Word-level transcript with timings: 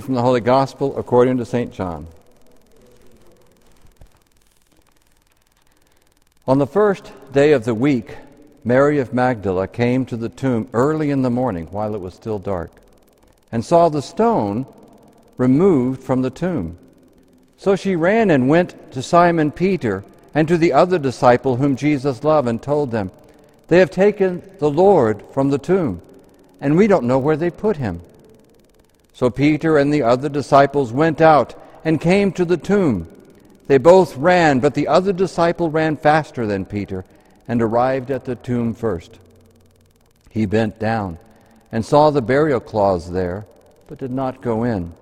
From 0.00 0.14
the 0.14 0.22
Holy 0.22 0.40
Gospel 0.40 0.98
according 0.98 1.36
to 1.36 1.44
St. 1.44 1.72
John. 1.72 2.08
On 6.48 6.58
the 6.58 6.66
first 6.66 7.12
day 7.32 7.52
of 7.52 7.64
the 7.64 7.76
week, 7.76 8.16
Mary 8.64 8.98
of 8.98 9.14
Magdala 9.14 9.68
came 9.68 10.04
to 10.06 10.16
the 10.16 10.28
tomb 10.28 10.68
early 10.72 11.12
in 11.12 11.22
the 11.22 11.30
morning 11.30 11.66
while 11.66 11.94
it 11.94 12.00
was 12.00 12.12
still 12.12 12.40
dark 12.40 12.72
and 13.52 13.64
saw 13.64 13.88
the 13.88 14.02
stone 14.02 14.66
removed 15.36 16.02
from 16.02 16.22
the 16.22 16.30
tomb. 16.30 16.76
So 17.56 17.76
she 17.76 17.94
ran 17.94 18.32
and 18.32 18.48
went 18.48 18.90
to 18.94 19.00
Simon 19.00 19.52
Peter 19.52 20.02
and 20.34 20.48
to 20.48 20.58
the 20.58 20.72
other 20.72 20.98
disciple 20.98 21.54
whom 21.54 21.76
Jesus 21.76 22.24
loved 22.24 22.48
and 22.48 22.60
told 22.60 22.90
them, 22.90 23.12
They 23.68 23.78
have 23.78 23.92
taken 23.92 24.42
the 24.58 24.70
Lord 24.70 25.22
from 25.32 25.50
the 25.50 25.58
tomb, 25.58 26.02
and 26.60 26.76
we 26.76 26.88
don't 26.88 27.06
know 27.06 27.20
where 27.20 27.36
they 27.36 27.48
put 27.48 27.76
him. 27.76 28.00
So 29.14 29.30
Peter 29.30 29.78
and 29.78 29.94
the 29.94 30.02
other 30.02 30.28
disciples 30.28 30.92
went 30.92 31.20
out 31.20 31.54
and 31.84 32.00
came 32.00 32.32
to 32.32 32.44
the 32.44 32.56
tomb. 32.56 33.08
They 33.68 33.78
both 33.78 34.16
ran, 34.16 34.58
but 34.58 34.74
the 34.74 34.88
other 34.88 35.12
disciple 35.12 35.70
ran 35.70 35.96
faster 35.96 36.46
than 36.46 36.66
Peter 36.66 37.04
and 37.46 37.62
arrived 37.62 38.10
at 38.10 38.24
the 38.24 38.34
tomb 38.34 38.74
first. 38.74 39.18
He 40.30 40.46
bent 40.46 40.80
down 40.80 41.18
and 41.70 41.84
saw 41.84 42.10
the 42.10 42.20
burial 42.20 42.60
cloths 42.60 43.08
there, 43.08 43.46
but 43.86 43.98
did 43.98 44.10
not 44.10 44.42
go 44.42 44.64
in. 44.64 44.92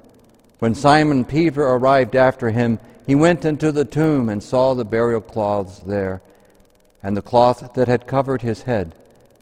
When 0.58 0.74
Simon 0.74 1.24
Peter 1.24 1.62
arrived 1.62 2.14
after 2.14 2.50
him, 2.50 2.78
he 3.06 3.14
went 3.14 3.44
into 3.44 3.72
the 3.72 3.84
tomb 3.84 4.28
and 4.28 4.42
saw 4.42 4.74
the 4.74 4.84
burial 4.84 5.20
cloths 5.20 5.78
there, 5.80 6.20
and 7.02 7.16
the 7.16 7.22
cloth 7.22 7.74
that 7.74 7.88
had 7.88 8.06
covered 8.06 8.42
his 8.42 8.62
head, 8.62 8.94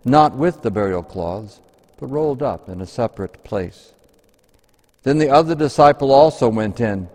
not 0.04 0.34
with 0.34 0.62
the 0.62 0.70
burial 0.70 1.02
cloths, 1.02 1.60
but 1.98 2.06
rolled 2.06 2.42
up 2.42 2.68
in 2.68 2.80
a 2.80 2.86
separate 2.86 3.42
place. 3.44 3.92
Then 5.02 5.18
the 5.18 5.30
other 5.30 5.54
disciple 5.54 6.12
also 6.12 6.48
went 6.48 6.80
in, 6.80 7.08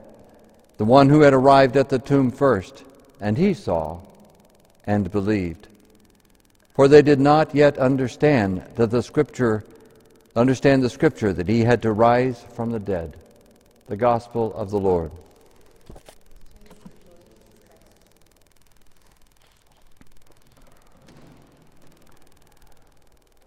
the 0.77 0.85
one 0.85 1.09
who 1.09 1.21
had 1.21 1.33
arrived 1.33 1.77
at 1.77 1.89
the 1.89 1.99
tomb 1.99 2.31
first, 2.31 2.83
and 3.21 3.37
he 3.37 3.53
saw 3.53 3.99
and 4.85 5.11
believed. 5.11 5.67
For 6.73 6.87
they 6.87 7.01
did 7.01 7.19
not 7.19 7.55
yet 7.55 7.77
understand 7.77 8.63
that 8.75 8.91
the 8.91 9.03
scripture 9.03 9.63
understand 10.35 10.83
the 10.83 10.89
scripture 10.89 11.31
that 11.31 11.47
he 11.47 11.61
had 11.61 11.81
to 11.83 11.91
rise 11.91 12.43
from 12.55 12.71
the 12.71 12.79
dead. 12.79 13.15
The 13.87 13.95
gospel 13.95 14.53
of 14.55 14.71
the 14.71 14.79
Lord. 14.79 15.11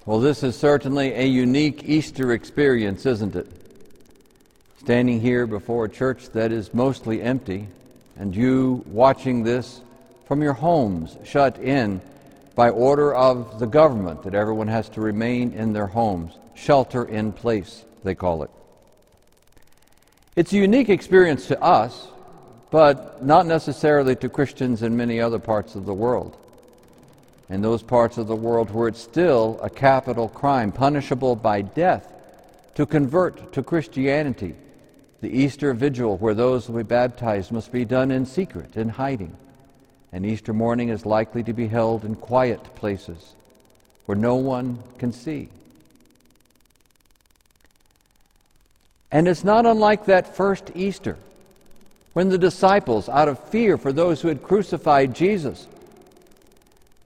Well, 0.07 0.21
this 0.21 0.43
is 0.43 0.57
certainly 0.57 1.13
a 1.13 1.27
unique 1.27 1.85
Easter 1.85 2.33
experience, 2.33 3.05
isn't 3.05 3.37
it? 3.37 3.58
Standing 4.89 5.21
here 5.21 5.47
before 5.47 5.85
a 5.85 5.89
church 5.91 6.31
that 6.31 6.51
is 6.51 6.73
mostly 6.73 7.21
empty, 7.21 7.69
and 8.17 8.35
you 8.35 8.83
watching 8.87 9.45
this 9.45 9.83
from 10.27 10.41
your 10.41 10.55
homes, 10.55 11.15
shut 11.27 11.59
in 11.59 12.01
by 12.55 12.71
order 12.71 13.15
of 13.15 13.59
the 13.59 13.67
government 13.67 14.23
that 14.23 14.35
everyone 14.35 14.67
has 14.67 14.89
to 14.89 15.03
remain 15.03 15.53
in 15.53 15.75
their 15.75 15.87
homes, 15.87 16.33
shelter 16.55 17.05
in 17.05 17.31
place, 17.33 17.85
they 18.03 18.15
call 18.15 18.43
it. 18.43 18.51
It's 20.37 20.55
a 20.55 20.57
unique 20.57 20.89
experience 20.89 21.49
to 21.49 21.63
us, 21.63 22.09
but 22.71 23.23
not 23.23 23.45
necessarily 23.45 24.17
to 24.17 24.31
Christians 24.31 24.83
in 24.83 24.97
many 24.97 25.21
other 25.21 25.39
parts 25.39 25.75
of 25.75 25.85
the 25.85 25.93
world. 25.93 26.35
In 27.51 27.61
those 27.61 27.83
parts 27.83 28.17
of 28.17 28.27
the 28.27 28.35
world 28.35 28.71
where 28.71 28.89
it's 28.89 29.03
still 29.03 29.61
a 29.63 29.69
capital 29.69 30.31
crime, 30.31 30.73
punishable 30.73 31.37
by 31.37 31.61
death, 31.61 32.11
to 32.77 32.87
convert 32.87 33.53
to 33.53 33.63
Christianity 33.63 34.55
the 35.21 35.31
Easter 35.31 35.75
vigil, 35.75 36.17
where 36.19 36.35
those 36.35 36.69
will 36.69 36.77
be 36.77 36.83
baptized, 36.85 37.51
must 37.51 37.73
be 37.73 37.85
done 37.85 38.11
in 38.11 38.25
secret, 38.25 38.77
in 38.77 38.89
hiding. 38.89 39.37
And 40.13 40.25
Easter 40.25 40.53
morning 40.53 40.89
is 40.89 41.05
likely 41.05 41.43
to 41.43 41.53
be 41.53 41.67
held 41.67 42.05
in 42.05 42.15
quiet 42.15 42.63
places 42.77 43.35
where 44.07 44.17
no 44.17 44.37
one 44.37 44.79
can 44.99 45.13
see. 45.13 45.49
And 49.11 49.27
it's 49.27 49.45
not 49.45 49.67
unlike 49.67 50.07
that 50.07 50.37
first 50.37 50.71
Easter 50.75 51.17
when 52.13 52.31
the 52.31 52.39
disciples, 52.39 53.09
out 53.09 53.29
of 53.29 53.39
fear 53.51 53.77
for 53.77 53.93
those 53.93 54.21
who 54.21 54.29
had 54.29 54.43
crucified 54.43 55.15
Jesus, 55.15 55.67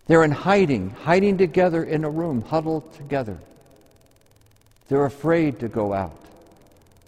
they're 0.06 0.24
in 0.24 0.30
hiding, 0.30 0.90
hiding 0.90 1.38
together 1.38 1.84
in 1.84 2.04
a 2.04 2.10
room, 2.10 2.42
huddled 2.42 2.92
together. 2.94 3.38
They're 4.88 5.04
afraid 5.04 5.60
to 5.60 5.68
go 5.68 5.92
out. 5.92 6.16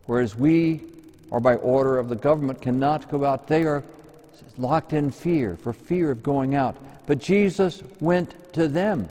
Whereas 0.07 0.37
we 0.37 0.83
or 1.35 1.41
by 1.41 1.57
order 1.57 1.99
of 1.99 2.09
the 2.09 2.15
government 2.15 2.63
cannot 2.63 3.11
go 3.11 3.25
out. 3.25 3.49
They 3.49 3.65
are 3.65 3.83
locked 4.57 4.93
in 4.93 5.11
fear, 5.11 5.57
for 5.57 5.73
fear 5.73 6.13
of 6.13 6.23
going 6.23 6.55
out. 6.55 6.77
But 7.09 7.19
Jesus 7.19 7.83
went 7.99 8.53
to 8.53 8.69
them 8.69 9.09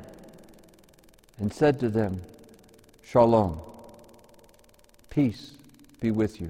and 1.38 1.52
said 1.52 1.82
to 1.82 1.90
them, 1.90 2.22
Shalom, 3.06 3.60
peace 5.10 5.52
be 6.00 6.12
with 6.12 6.40
you. 6.40 6.50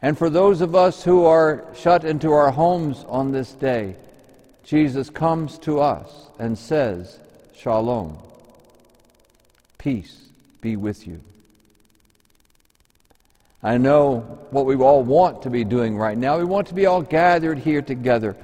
And 0.00 0.16
for 0.16 0.30
those 0.30 0.60
of 0.60 0.76
us 0.76 1.02
who 1.02 1.24
are 1.24 1.64
shut 1.74 2.04
into 2.04 2.30
our 2.30 2.52
homes 2.52 3.04
on 3.08 3.32
this 3.32 3.50
day, 3.50 3.96
Jesus 4.62 5.10
comes 5.10 5.58
to 5.58 5.80
us 5.80 6.28
and 6.38 6.56
says, 6.56 7.18
Shalom, 7.56 8.16
peace 9.76 10.22
be 10.60 10.76
with 10.76 11.04
you. 11.04 11.20
I 13.62 13.78
know 13.78 14.20
what 14.50 14.66
we 14.66 14.74
all 14.76 15.04
want 15.04 15.42
to 15.42 15.50
be 15.50 15.62
doing 15.62 15.96
right 15.96 16.18
now. 16.18 16.36
We 16.36 16.44
want 16.44 16.66
to 16.68 16.74
be 16.74 16.86
all 16.86 17.02
gathered 17.02 17.58
here 17.58 17.80
together. 17.80 18.36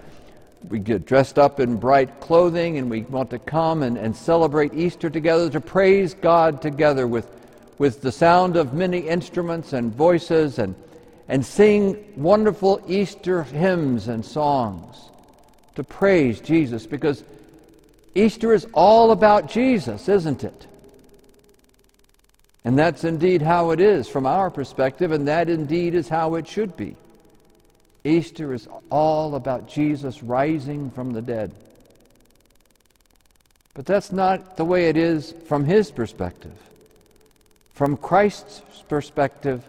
We 0.68 0.78
get 0.78 1.06
dressed 1.06 1.38
up 1.38 1.58
in 1.58 1.76
bright 1.76 2.20
clothing 2.20 2.78
and 2.78 2.88
we 2.88 3.02
want 3.02 3.30
to 3.30 3.38
come 3.40 3.82
and, 3.82 3.98
and 3.98 4.14
celebrate 4.14 4.74
Easter 4.74 5.10
together, 5.10 5.50
to 5.50 5.60
praise 5.60 6.14
God 6.14 6.62
together 6.62 7.06
with, 7.06 7.28
with 7.78 8.00
the 8.00 8.12
sound 8.12 8.56
of 8.56 8.74
many 8.74 9.00
instruments 9.00 9.72
and 9.72 9.92
voices 9.92 10.60
and, 10.60 10.76
and 11.26 11.44
sing 11.44 11.96
wonderful 12.16 12.80
Easter 12.86 13.42
hymns 13.42 14.06
and 14.06 14.24
songs 14.24 15.10
to 15.74 15.82
praise 15.82 16.40
Jesus 16.40 16.86
because 16.86 17.24
Easter 18.14 18.52
is 18.52 18.68
all 18.72 19.10
about 19.10 19.48
Jesus, 19.48 20.08
isn't 20.08 20.44
it? 20.44 20.66
And 22.64 22.78
that's 22.78 23.04
indeed 23.04 23.42
how 23.42 23.70
it 23.70 23.80
is 23.80 24.08
from 24.08 24.26
our 24.26 24.50
perspective, 24.50 25.12
and 25.12 25.28
that 25.28 25.48
indeed 25.48 25.94
is 25.94 26.08
how 26.08 26.34
it 26.34 26.46
should 26.46 26.76
be. 26.76 26.96
Easter 28.04 28.52
is 28.52 28.69
all 28.91 29.34
about 29.34 29.69
Jesus 29.69 30.22
rising 30.22 30.91
from 30.91 31.12
the 31.12 31.22
dead. 31.22 31.52
But 33.74 33.86
that's 33.86 34.12
not 34.12 34.56
the 34.56 34.64
way 34.64 34.88
it 34.88 34.97
is 34.97 35.34
from 35.47 35.64
his 35.64 35.91
perspective. 35.91 36.56
From 37.74 37.97
Christ's 37.97 38.62
perspective, 38.88 39.62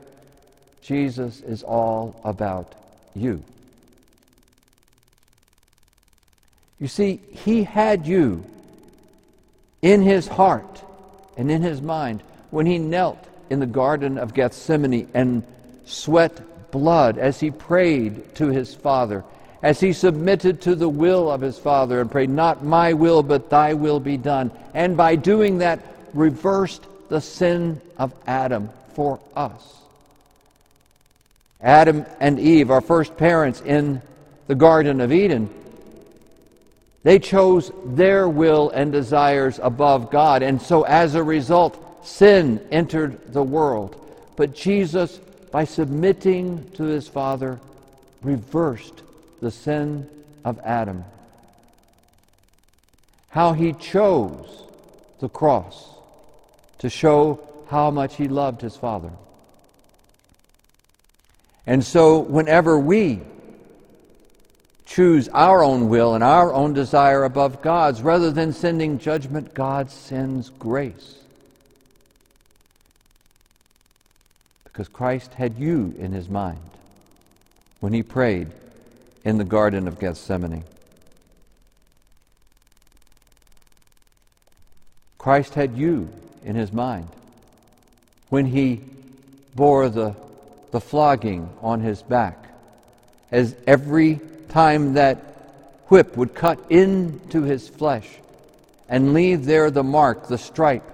Jesus 0.82 1.42
is 1.42 1.62
all 1.62 2.20
about 2.24 2.74
you. 3.16 3.44
You 6.80 6.88
see, 6.88 7.20
he 7.32 7.64
had 7.64 8.08
you 8.08 8.44
in 9.82 10.02
his 10.02 10.28
heart 10.28 10.82
and 11.38 11.52
in 11.52 11.62
his 11.62 11.82
mind 11.82 12.24
when 12.52 12.66
he 12.66 12.78
knelt 12.78 13.24
in 13.50 13.60
the 13.60 13.66
Garden 13.66 14.18
of 14.18 14.34
Gethsemane 14.34 15.08
and 15.14 15.44
sweat 15.86 16.72
blood 16.72 17.18
as 17.18 17.40
he 17.40 17.52
prayed 17.52 18.36
to 18.36 18.48
his 18.48 18.74
Father, 18.74 19.24
as 19.62 19.80
he 19.80 19.94
submitted 19.94 20.62
to 20.62 20.76
the 20.76 20.90
will 20.90 21.30
of 21.30 21.42
his 21.42 21.58
Father 21.58 22.00
and 22.02 22.12
prayed, 22.12 22.30
Not 22.30 22.64
my 22.64 22.94
will, 22.94 23.24
but 23.24 23.50
thy 23.50 23.74
will 23.74 24.00
be 24.00 24.18
done. 24.18 24.52
And 24.74 24.96
by 24.96 25.16
doing 25.16 25.60
that, 25.60 25.80
reversed 26.14 26.86
the 27.10 27.22
sin 27.22 27.82
of 27.98 28.14
Adam 28.28 28.70
for 28.94 29.20
us. 29.36 29.76
Adam 31.62 32.06
and 32.20 32.40
Eve, 32.40 32.72
our 32.72 32.82
first 32.82 33.18
parents 33.18 33.62
in 33.62 34.02
the 34.48 34.56
Garden 34.56 35.02
of 35.02 35.12
Eden, 35.12 35.50
they 37.04 37.20
chose 37.20 37.72
their 37.86 38.28
will 38.28 38.70
and 38.70 38.92
desires 38.92 39.60
above 39.62 40.12
God. 40.12 40.42
And 40.42 40.62
so 40.62 40.84
as 40.84 41.16
a 41.16 41.24
result, 41.24 41.89
sin 42.04 42.66
entered 42.72 43.34
the 43.34 43.44
world. 43.44 43.96
But 44.36 44.56
Jesus, 44.56 45.18
by 45.52 45.66
submitting 45.66 46.70
to 46.72 46.84
his 46.84 47.08
Father, 47.08 47.60
reversed 48.22 49.04
the 49.42 49.52
sin 49.52 50.08
of 50.46 50.60
Adam. 50.60 51.04
How 53.30 53.54
he 53.54 53.74
chose 53.74 54.64
the 55.20 55.30
cross 55.30 55.96
to 56.80 56.90
show 56.90 57.40
how 57.68 57.92
much 57.92 58.16
he 58.16 58.28
loved 58.28 58.62
his 58.62 58.76
Father. 58.76 59.12
And 61.68 61.84
so, 61.84 62.20
whenever 62.20 62.80
we 62.80 63.22
choose 64.86 65.30
our 65.30 65.64
own 65.64 65.88
will 65.88 66.16
and 66.16 66.24
our 66.24 66.52
own 66.52 66.74
desire 66.74 67.24
above 67.24 67.62
God's, 67.62 68.02
rather 68.02 68.32
than 68.32 68.54
sending 68.54 68.98
judgment, 68.98 69.54
God 69.54 69.92
sends 69.92 70.50
grace. 70.50 71.19
Because 74.72 74.88
Christ 74.88 75.34
had 75.34 75.58
you 75.58 75.94
in 76.00 76.12
his 76.12 76.30
mind 76.30 76.60
when 77.80 77.94
he 77.94 78.04
prayed 78.04 78.48
in 79.26 79.38
the 79.38 79.44
Garden 79.44 79.88
of 79.88 80.00
Gethsemane. 80.00 80.64
Christ 85.18 85.56
had 85.56 85.76
you 85.76 86.10
in 86.46 86.56
his 86.56 86.72
mind 86.72 87.08
when 88.30 88.46
he 88.46 88.82
bore 89.56 89.90
the, 89.90 90.16
the 90.72 90.80
flogging 90.80 91.50
on 91.62 91.82
his 91.82 92.02
back. 92.02 92.38
As 93.32 93.56
every 93.68 94.22
time 94.48 94.94
that 94.94 95.18
whip 95.90 96.16
would 96.16 96.34
cut 96.34 96.60
into 96.72 97.44
his 97.44 97.68
flesh 97.68 98.08
and 98.88 99.14
leave 99.14 99.46
there 99.46 99.70
the 99.70 99.84
mark, 99.84 100.28
the 100.28 100.38
stripe 100.38 100.90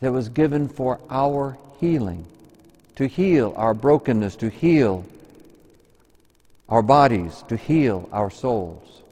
that 0.00 0.12
was 0.12 0.28
given 0.28 0.68
for 0.68 1.00
our 1.08 1.56
healing, 1.84 2.24
to 2.96 3.06
heal 3.06 3.52
our 3.56 3.74
brokenness, 3.74 4.36
to 4.36 4.48
heal 4.48 5.04
our 6.70 6.82
bodies, 6.82 7.44
to 7.48 7.58
heal 7.58 8.08
our 8.10 8.30
souls. 8.30 9.02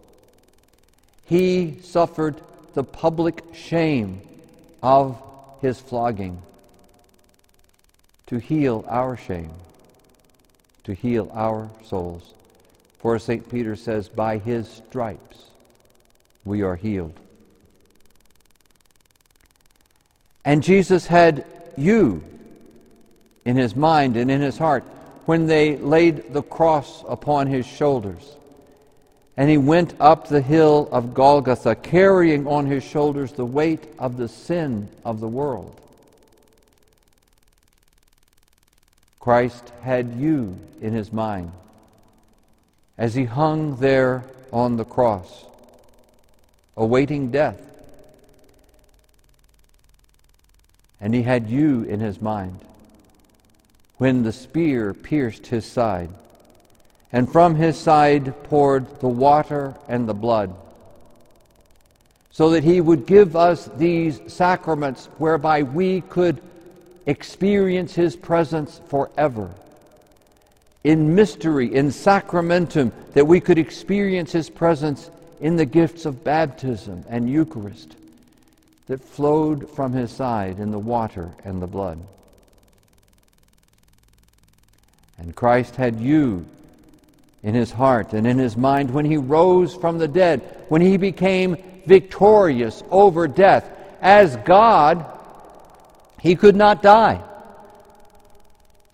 He 1.27 1.79
suffered 1.83 2.41
the 2.73 2.83
public 2.83 3.43
shame 3.53 4.23
of 4.83 5.21
his 5.61 5.79
flogging 5.79 6.41
to 8.29 8.39
heal 8.39 8.87
our 8.89 9.19
shame, 9.19 9.53
to 10.85 10.95
heal 10.95 11.31
our 11.35 11.69
souls. 11.85 12.33
For 13.01 13.19
St. 13.19 13.47
Peter 13.51 13.77
says, 13.77 14.09
by 14.09 14.39
his 14.39 14.67
stripes 14.67 15.51
we 16.47 16.63
are 16.63 16.77
healed. 16.77 17.13
And 20.47 20.63
Jesus 20.63 21.07
had 21.07 21.45
you 21.77 22.25
in 23.45 23.57
his 23.57 23.75
mind 23.75 24.17
and 24.17 24.31
in 24.31 24.41
his 24.41 24.59
heart 24.59 24.85
when 25.27 25.47
they 25.47 25.77
laid 25.77 26.33
the 26.33 26.43
cross 26.43 27.05
upon 27.09 27.47
his 27.47 27.67
shoulders. 27.67 28.37
And 29.37 29.49
he 29.49 29.59
went 29.59 29.95
up 30.01 30.29
the 30.29 30.43
hill 30.43 30.89
of 30.93 31.15
Golgotha, 31.15 31.75
carrying 31.77 32.47
on 32.47 32.67
his 32.67 32.85
shoulders 32.85 33.33
the 33.33 33.47
weight 33.47 33.85
of 33.99 34.17
the 34.17 34.29
sin 34.29 34.89
of 35.05 35.21
the 35.21 35.29
world. 35.29 35.81
Christ 39.21 39.73
had 39.83 40.15
you 40.17 40.59
in 40.81 40.93
his 40.93 41.13
mind 41.13 41.53
as 42.99 43.15
he 43.15 43.25
hung 43.25 43.77
there 43.77 44.25
on 44.53 44.77
the 44.77 44.85
cross, 44.85 45.45
awaiting 46.77 47.31
death. 47.31 47.61
And 51.01 51.15
he 51.15 51.23
had 51.23 51.49
you 51.49 51.85
in 51.85 52.01
his 52.01 52.21
mind 52.21 52.59
when 54.03 54.25
the 54.25 54.33
spear 54.33 54.93
pierced 54.93 55.47
his 55.47 55.65
side, 55.65 56.11
and 57.13 57.31
from 57.31 57.55
his 57.55 57.79
side 57.79 58.35
poured 58.43 58.85
the 58.99 59.07
water 59.07 59.77
and 59.87 60.09
the 60.09 60.13
blood, 60.13 60.53
so 62.33 62.51
that 62.51 62.65
he 62.65 62.81
would 62.81 63.07
give 63.07 63.37
us 63.37 63.71
these 63.77 64.21
sacraments 64.27 65.07
whereby 65.19 65.63
we 65.63 66.01
could 66.01 66.43
experience 67.07 67.95
his 67.95 68.17
presence 68.17 68.81
forever. 68.89 69.49
In 70.83 71.15
mystery, 71.15 71.73
in 71.73 71.93
sacramentum, 71.93 72.91
that 73.13 73.29
we 73.29 73.39
could 73.39 73.57
experience 73.57 74.33
his 74.33 74.51
presence 74.51 75.13
in 75.41 75.55
the 75.55 75.65
gifts 75.65 76.07
of 76.07 76.25
baptism 76.25 77.05
and 77.09 77.31
Eucharist 77.31 77.95
that 78.89 79.01
flowed 79.01 79.71
from 79.71 79.93
his 79.93 80.11
side 80.11 80.59
in 80.59 80.73
the 80.73 80.79
water 80.81 81.31
and 81.45 81.63
the 81.63 81.69
blood. 81.69 82.01
And 85.19 85.35
Christ 85.35 85.77
had 85.77 86.01
you 86.01 86.47
in 87.43 87.55
his 87.55 87.71
heart 87.71 88.13
and 88.13 88.27
in 88.27 88.39
his 88.39 88.57
mind 88.57 88.93
when 88.93 89.05
he 89.05 89.17
rose 89.17 89.75
from 89.75 89.99
the 89.99 90.09
dead, 90.09 90.41
when 90.69 90.81
he 90.81 90.97
became 90.97 91.57
victorious 91.87 92.83
over 92.91 93.27
death. 93.27 93.69
As 94.01 94.37
God, 94.37 95.05
he 96.21 96.37
could 96.37 96.57
not 96.57 96.83
die. 96.83 97.23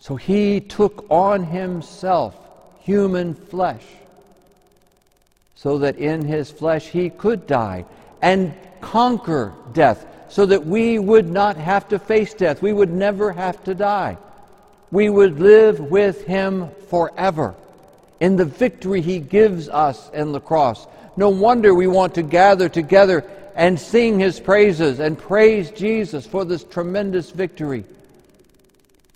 So 0.01 0.17
he 0.17 0.61
took 0.61 1.07
on 1.11 1.45
himself 1.45 2.35
human 2.81 3.35
flesh 3.35 3.83
so 5.55 5.79
that 5.79 5.97
in 5.97 6.23
his 6.23 6.51
flesh 6.51 6.87
he 6.87 7.11
could 7.11 7.47
die 7.47 7.85
and 8.23 8.55
conquer 8.81 9.53
death 9.73 10.07
so 10.31 10.47
that 10.47 10.65
we 10.65 10.99
would 10.99 11.29
not 11.29 11.57
have 11.57 11.89
to 11.89 11.99
face 11.99 12.33
death. 12.33 12.63
We 12.63 12.73
would 12.73 12.93
never 12.93 13.33
have 13.33 13.63
to 13.65 13.75
die 13.75 14.17
we 14.91 15.09
would 15.11 15.39
live 15.39 15.81
with 15.81 16.25
him 16.25 16.71
forever 16.89 17.55
in 18.21 18.37
the 18.37 18.45
victory 18.45 19.01
he 19.01 19.19
gives 19.19 19.69
us 19.69 20.11
in 20.11 20.33
the 20.33 20.41
cross. 20.41 20.87
No 21.17 21.29
wonder 21.29 21.75
we 21.75 21.87
want 21.87 22.15
to 22.15 22.23
gather 22.23 22.69
together 22.69 23.25
and 23.55 23.79
sing 23.79 24.19
his 24.19 24.41
praises 24.41 24.99
and 24.99 25.19
praise 25.19 25.71
Jesus 25.71 26.27
for 26.27 26.45
this 26.45 26.65
tremendous 26.65 27.31
victory. 27.31 27.85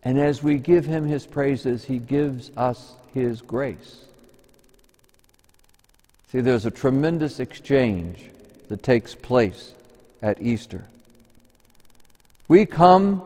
And 0.04 0.18
as 0.18 0.42
we 0.42 0.58
give 0.58 0.84
him 0.84 1.06
his 1.06 1.26
praises, 1.26 1.84
he 1.84 1.98
gives 1.98 2.50
us 2.56 2.92
his 3.14 3.40
grace. 3.40 4.04
See, 6.32 6.40
there's 6.40 6.66
a 6.66 6.70
tremendous 6.70 7.40
exchange 7.40 8.24
that 8.68 8.82
takes 8.82 9.14
place 9.14 9.74
at 10.22 10.40
Easter. 10.42 10.84
We 12.48 12.66
come 12.66 13.22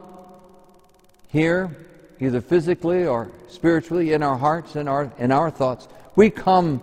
here 1.28 1.74
either 2.20 2.40
physically 2.40 3.06
or 3.06 3.30
spiritually, 3.48 4.12
in 4.12 4.22
our 4.22 4.36
hearts 4.36 4.76
and 4.76 4.88
our, 4.88 5.10
in 5.18 5.32
our 5.32 5.50
thoughts. 5.50 5.88
We 6.14 6.30
come 6.30 6.82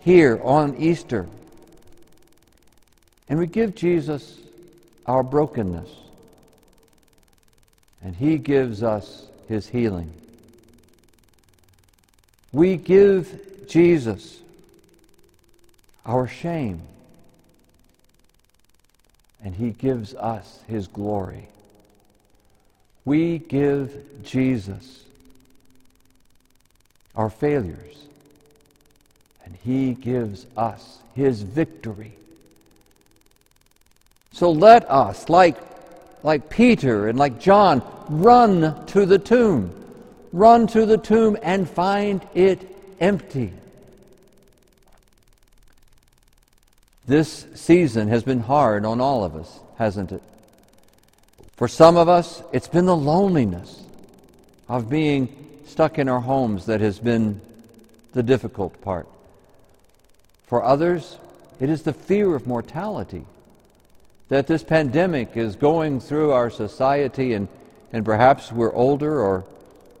here 0.00 0.40
on 0.42 0.76
Easter 0.76 1.26
and 3.28 3.38
we 3.38 3.46
give 3.46 3.74
Jesus 3.74 4.38
our 5.06 5.22
brokenness, 5.22 5.90
and 8.02 8.14
He 8.14 8.38
gives 8.38 8.82
us 8.82 9.26
His 9.48 9.68
healing. 9.68 10.12
We 12.52 12.76
give 12.76 13.66
Jesus 13.68 14.38
our 16.06 16.26
shame, 16.26 16.80
and 19.44 19.54
He 19.54 19.70
gives 19.70 20.14
us 20.14 20.60
His 20.66 20.88
glory 20.88 21.48
we 23.08 23.38
give 23.38 24.22
Jesus 24.22 25.02
our 27.16 27.30
failures, 27.30 27.96
and 29.46 29.56
He 29.64 29.94
gives 29.94 30.44
us 30.58 30.98
His 31.14 31.40
victory. 31.40 32.12
So 34.32 34.50
let 34.50 34.88
us, 34.90 35.30
like, 35.30 35.56
like 36.22 36.50
Peter 36.50 37.08
and 37.08 37.18
like 37.18 37.40
John, 37.40 37.82
run 38.10 38.86
to 38.88 39.06
the 39.06 39.18
tomb. 39.18 39.72
Run 40.30 40.66
to 40.66 40.84
the 40.84 40.98
tomb 40.98 41.38
and 41.42 41.68
find 41.68 42.20
it 42.34 42.60
empty. 43.00 43.54
This 47.06 47.46
season 47.54 48.08
has 48.08 48.22
been 48.22 48.40
hard 48.40 48.84
on 48.84 49.00
all 49.00 49.24
of 49.24 49.34
us, 49.34 49.58
hasn't 49.78 50.12
it? 50.12 50.22
For 51.58 51.66
some 51.66 51.96
of 51.96 52.08
us, 52.08 52.40
it's 52.52 52.68
been 52.68 52.86
the 52.86 52.96
loneliness 52.96 53.82
of 54.68 54.88
being 54.88 55.28
stuck 55.66 55.98
in 55.98 56.08
our 56.08 56.20
homes 56.20 56.66
that 56.66 56.80
has 56.80 57.00
been 57.00 57.40
the 58.12 58.22
difficult 58.22 58.80
part. 58.80 59.08
For 60.46 60.62
others, 60.62 61.18
it 61.58 61.68
is 61.68 61.82
the 61.82 61.92
fear 61.92 62.36
of 62.36 62.46
mortality 62.46 63.24
that 64.28 64.46
this 64.46 64.62
pandemic 64.62 65.36
is 65.36 65.56
going 65.56 65.98
through 65.98 66.30
our 66.30 66.48
society, 66.48 67.32
and, 67.32 67.48
and 67.92 68.04
perhaps 68.04 68.52
we're 68.52 68.72
older 68.72 69.20
or 69.20 69.44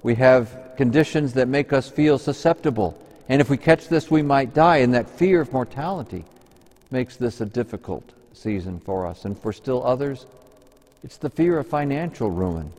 we 0.04 0.14
have 0.14 0.74
conditions 0.76 1.32
that 1.32 1.48
make 1.48 1.72
us 1.72 1.88
feel 1.88 2.18
susceptible. 2.18 2.96
And 3.28 3.40
if 3.40 3.50
we 3.50 3.56
catch 3.56 3.88
this, 3.88 4.08
we 4.08 4.22
might 4.22 4.54
die. 4.54 4.76
And 4.76 4.94
that 4.94 5.10
fear 5.10 5.40
of 5.40 5.52
mortality 5.52 6.24
makes 6.92 7.16
this 7.16 7.40
a 7.40 7.46
difficult 7.46 8.08
season 8.32 8.78
for 8.78 9.08
us. 9.08 9.24
And 9.24 9.36
for 9.36 9.52
still 9.52 9.84
others, 9.84 10.24
it's 11.04 11.16
the 11.16 11.30
fear 11.30 11.58
of 11.58 11.66
financial 11.66 12.30
ruin. 12.30 12.72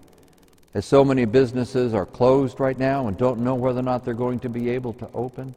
As 0.74 0.86
so 0.86 1.04
many 1.04 1.26
businesses 1.26 1.94
are 1.94 2.06
closed 2.06 2.60
right 2.60 2.78
now 2.78 3.08
and 3.08 3.18
don't 3.18 3.40
know 3.40 3.56
whether 3.56 3.80
or 3.80 3.84
not 3.84 4.06
they're 4.06 4.14
going 4.14 4.40
to 4.42 4.50
be 4.50 4.70
able 4.70 4.94
to 4.94 5.10
open. 5.14 5.56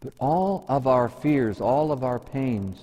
But 0.00 0.12
all 0.18 0.64
of 0.68 0.86
our 0.86 1.08
fears, 1.08 1.60
all 1.60 1.92
of 1.92 2.02
our 2.02 2.18
pains 2.18 2.78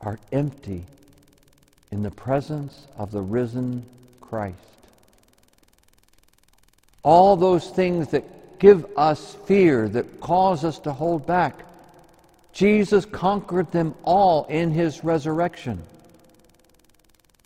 are 0.00 0.18
empty 0.32 0.84
in 1.90 2.02
the 2.02 2.10
presence 2.10 2.86
of 2.96 3.12
the 3.12 3.20
risen 3.20 3.84
Christ. 4.20 4.56
All 7.02 7.36
those 7.36 7.68
things 7.68 8.08
that 8.08 8.58
give 8.58 8.86
us 8.96 9.36
fear, 9.46 9.88
that 9.90 10.20
cause 10.20 10.64
us 10.64 10.78
to 10.80 10.92
hold 10.92 11.26
back, 11.26 11.60
Jesus 12.52 13.04
conquered 13.06 13.70
them 13.72 13.94
all 14.02 14.44
in 14.44 14.70
his 14.70 15.02
resurrection. 15.02 15.82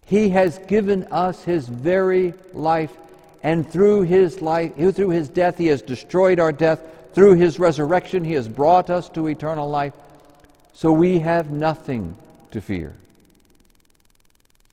He 0.06 0.28
has 0.30 0.58
given 0.66 1.04
us 1.10 1.42
his 1.42 1.68
very 1.68 2.34
life, 2.52 2.96
and 3.42 3.68
through 3.68 4.02
his 4.02 4.40
life, 4.40 4.74
through 4.76 5.10
his 5.10 5.28
death, 5.28 5.58
he 5.58 5.66
has 5.66 5.82
destroyed 5.82 6.40
our 6.40 6.52
death. 6.52 6.80
Through 7.12 7.34
his 7.36 7.58
resurrection, 7.58 8.24
he 8.24 8.34
has 8.34 8.46
brought 8.46 8.90
us 8.90 9.08
to 9.10 9.26
eternal 9.26 9.68
life. 9.68 9.94
So 10.74 10.92
we 10.92 11.20
have 11.20 11.50
nothing 11.50 12.14
to 12.50 12.60
fear. 12.60 12.94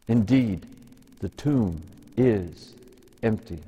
Indeed, 0.07 0.65
the 1.21 1.29
tomb 1.29 1.81
is 2.17 2.73
empty. 3.21 3.59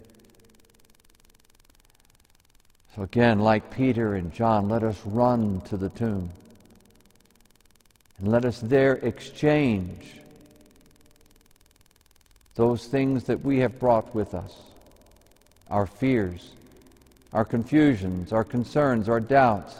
So 2.95 3.03
again, 3.03 3.39
like 3.39 3.71
Peter 3.71 4.15
and 4.15 4.33
John, 4.33 4.67
let 4.67 4.83
us 4.83 4.99
run 5.05 5.61
to 5.61 5.77
the 5.77 5.89
tomb. 5.89 6.29
And 8.25 8.31
let 8.31 8.43
us 8.43 8.59
there 8.59 8.93
exchange 8.93 10.15
those 12.55 12.87
things 12.87 13.25
that 13.25 13.45
we 13.45 13.59
have 13.59 13.79
brought 13.79 14.15
with 14.15 14.33
us 14.33 14.51
our 15.69 15.85
fears, 15.85 16.49
our 17.33 17.45
confusions, 17.45 18.33
our 18.33 18.43
concerns, 18.43 19.09
our 19.09 19.19
doubts, 19.19 19.75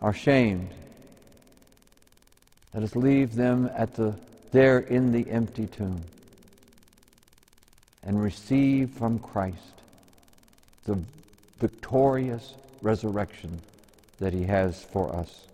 our 0.00 0.14
shame. 0.14 0.70
Let 2.72 2.82
us 2.82 2.96
leave 2.96 3.34
them 3.34 3.68
at 3.76 3.94
the, 3.94 4.14
there 4.52 4.78
in 4.78 5.12
the 5.12 5.30
empty 5.30 5.66
tomb 5.66 6.00
and 8.02 8.22
receive 8.22 8.88
from 8.88 9.18
Christ 9.18 9.82
the 10.86 10.98
victorious 11.58 12.54
resurrection 12.80 13.60
that 14.18 14.32
he 14.32 14.44
has 14.44 14.82
for 14.82 15.14
us. 15.14 15.44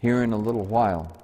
Here 0.00 0.22
in 0.22 0.32
a 0.32 0.36
little 0.36 0.64
while, 0.64 1.14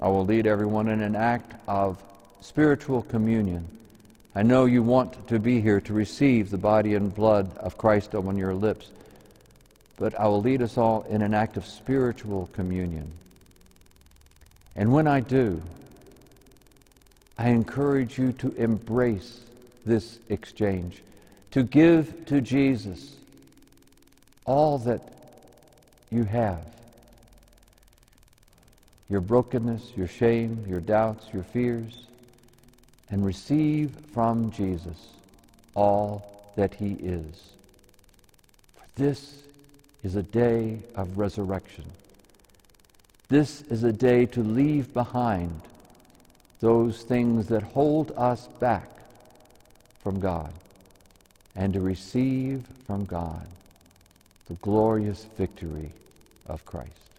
I 0.00 0.06
will 0.08 0.24
lead 0.24 0.46
everyone 0.46 0.88
in 0.88 1.02
an 1.02 1.16
act 1.16 1.52
of 1.66 2.00
spiritual 2.40 3.02
communion. 3.02 3.66
I 4.36 4.44
know 4.44 4.66
you 4.66 4.84
want 4.84 5.26
to 5.28 5.40
be 5.40 5.60
here 5.60 5.80
to 5.80 5.92
receive 5.92 6.50
the 6.50 6.58
body 6.58 6.94
and 6.94 7.12
blood 7.12 7.56
of 7.58 7.76
Christ 7.76 8.14
on 8.14 8.36
your 8.36 8.54
lips, 8.54 8.90
but 9.96 10.18
I 10.18 10.28
will 10.28 10.40
lead 10.40 10.62
us 10.62 10.78
all 10.78 11.02
in 11.08 11.22
an 11.22 11.34
act 11.34 11.56
of 11.56 11.66
spiritual 11.66 12.48
communion. 12.52 13.10
And 14.76 14.92
when 14.92 15.08
I 15.08 15.18
do, 15.18 15.60
I 17.36 17.48
encourage 17.48 18.16
you 18.16 18.32
to 18.34 18.52
embrace 18.52 19.40
this 19.84 20.20
exchange, 20.28 21.02
to 21.50 21.64
give 21.64 22.26
to 22.26 22.40
Jesus 22.40 23.16
all 24.44 24.78
that 24.78 25.02
you 26.10 26.22
have 26.22 26.64
your 29.10 29.20
brokenness, 29.20 29.92
your 29.96 30.06
shame, 30.06 30.64
your 30.68 30.80
doubts, 30.80 31.26
your 31.34 31.42
fears, 31.42 32.06
and 33.10 33.26
receive 33.26 33.90
from 34.14 34.52
Jesus 34.52 35.08
all 35.74 36.52
that 36.56 36.72
he 36.72 36.92
is. 37.02 37.50
For 38.76 38.84
this 39.02 39.42
is 40.04 40.14
a 40.14 40.22
day 40.22 40.78
of 40.94 41.18
resurrection. 41.18 41.84
This 43.28 43.62
is 43.62 43.82
a 43.82 43.92
day 43.92 44.26
to 44.26 44.42
leave 44.42 44.94
behind 44.94 45.60
those 46.60 47.02
things 47.02 47.48
that 47.48 47.62
hold 47.62 48.12
us 48.16 48.46
back 48.60 48.88
from 50.02 50.20
God 50.20 50.52
and 51.56 51.72
to 51.72 51.80
receive 51.80 52.64
from 52.86 53.04
God 53.06 53.46
the 54.48 54.54
glorious 54.54 55.26
victory 55.36 55.90
of 56.46 56.64
Christ. 56.64 57.09